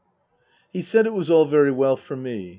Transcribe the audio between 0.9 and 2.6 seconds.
it was all very well for me.